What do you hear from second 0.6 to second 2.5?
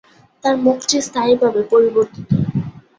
মুখটি স্থায়ীভাবে পরিবর্তিত।